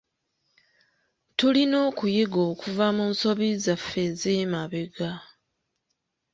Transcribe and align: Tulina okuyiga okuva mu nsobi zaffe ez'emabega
Tulina 1.37 1.77
okuyiga 1.89 2.39
okuva 2.51 2.85
mu 2.95 3.05
nsobi 3.11 3.47
zaffe 3.63 3.99
ez'emabega 4.09 5.11